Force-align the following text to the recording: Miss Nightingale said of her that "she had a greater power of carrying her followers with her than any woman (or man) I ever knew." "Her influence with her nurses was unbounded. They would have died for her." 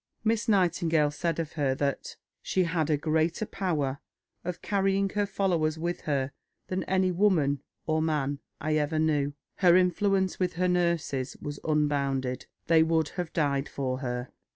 Miss 0.23 0.47
Nightingale 0.47 1.11
said 1.11 1.37
of 1.37 1.51
her 1.51 1.75
that 1.75 2.15
"she 2.41 2.63
had 2.63 2.89
a 2.89 2.97
greater 2.97 3.45
power 3.45 3.99
of 4.43 4.63
carrying 4.63 5.09
her 5.09 5.27
followers 5.27 5.77
with 5.77 6.01
her 6.09 6.31
than 6.69 6.83
any 6.85 7.11
woman 7.11 7.61
(or 7.85 8.01
man) 8.01 8.39
I 8.59 8.77
ever 8.77 8.97
knew." 8.97 9.33
"Her 9.57 9.75
influence 9.75 10.39
with 10.39 10.53
her 10.53 10.67
nurses 10.67 11.37
was 11.39 11.59
unbounded. 11.63 12.47
They 12.65 12.81
would 12.81 13.09
have 13.09 13.31
died 13.31 13.69
for 13.69 13.99
her." 13.99 14.29